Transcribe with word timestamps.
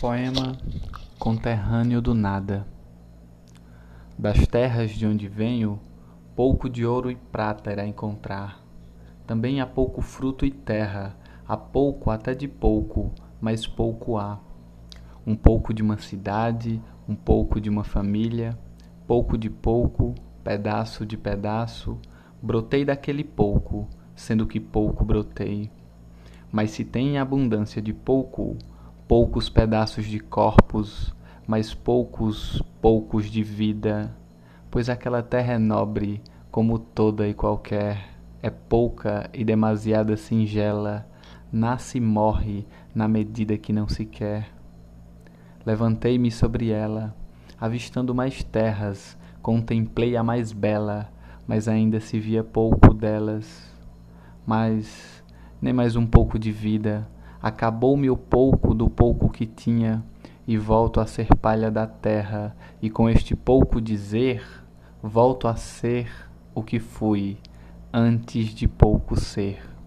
Poema 0.00 0.56
Conterrâneo 1.18 2.00
do 2.00 2.14
Nada 2.14 2.64
Das 4.16 4.46
terras 4.46 4.92
de 4.92 5.04
onde 5.04 5.26
venho, 5.26 5.80
pouco 6.36 6.70
de 6.70 6.86
ouro 6.86 7.10
e 7.10 7.16
prata 7.16 7.72
irá 7.72 7.84
encontrar. 7.84 8.62
Também 9.26 9.60
há 9.60 9.66
pouco 9.66 10.00
fruto 10.00 10.46
e 10.46 10.52
terra, 10.52 11.16
há 11.44 11.56
pouco 11.56 12.12
até 12.12 12.32
de 12.32 12.46
pouco, 12.46 13.10
mas 13.40 13.66
pouco 13.66 14.16
há. 14.16 14.38
Um 15.26 15.34
pouco 15.34 15.74
de 15.74 15.82
uma 15.82 15.98
cidade, 15.98 16.80
um 17.08 17.16
pouco 17.16 17.60
de 17.60 17.68
uma 17.68 17.82
família, 17.82 18.56
pouco 19.04 19.36
de 19.36 19.50
pouco, 19.50 20.14
pedaço 20.44 21.04
de 21.04 21.16
pedaço, 21.16 21.98
brotei 22.40 22.84
daquele 22.84 23.24
pouco, 23.24 23.88
sendo 24.14 24.46
que 24.46 24.60
pouco 24.60 25.04
brotei. 25.04 25.72
Mas 26.52 26.70
se 26.70 26.84
tem 26.84 27.18
abundância 27.18 27.82
de 27.82 27.92
pouco, 27.92 28.56
poucos 29.08 29.48
pedaços 29.48 30.04
de 30.04 30.20
corpos, 30.20 31.14
mas 31.46 31.72
poucos, 31.72 32.62
poucos 32.82 33.30
de 33.30 33.42
vida, 33.42 34.14
pois 34.70 34.90
aquela 34.90 35.22
terra 35.22 35.54
é 35.54 35.58
nobre, 35.58 36.20
como 36.50 36.78
toda 36.78 37.26
e 37.26 37.32
qualquer, 37.32 38.10
é 38.42 38.50
pouca 38.50 39.30
e 39.32 39.42
demasiada 39.42 40.14
singela, 40.14 41.08
nasce 41.50 41.96
e 41.96 42.00
morre 42.02 42.66
na 42.94 43.08
medida 43.08 43.56
que 43.56 43.72
não 43.72 43.88
se 43.88 44.04
quer. 44.04 44.50
Levantei-me 45.64 46.30
sobre 46.30 46.68
ela, 46.68 47.16
avistando 47.58 48.14
mais 48.14 48.44
terras, 48.44 49.16
contemplei 49.40 50.18
a 50.18 50.22
mais 50.22 50.52
bela, 50.52 51.10
mas 51.46 51.66
ainda 51.66 51.98
se 51.98 52.20
via 52.20 52.44
pouco 52.44 52.92
delas. 52.92 53.74
Mas 54.46 55.24
nem 55.62 55.72
mais 55.72 55.96
um 55.96 56.06
pouco 56.06 56.38
de 56.38 56.52
vida, 56.52 57.08
acabou-me 57.42 58.10
o 58.10 58.16
pouco 58.16 58.74
do 58.74 58.88
pouco 58.88 59.28
que 59.28 59.46
tinha, 59.46 60.04
e 60.46 60.56
volto 60.56 61.00
a 61.00 61.06
ser 61.06 61.28
palha 61.36 61.70
da 61.70 61.86
terra, 61.86 62.56
e 62.80 62.88
com 62.88 63.08
este 63.08 63.36
pouco 63.36 63.80
dizer, 63.80 64.42
volto 65.02 65.46
a 65.46 65.56
ser 65.56 66.10
o 66.54 66.62
que 66.62 66.78
fui 66.78 67.36
antes 67.92 68.54
de 68.54 68.66
pouco 68.66 69.18
ser. 69.18 69.77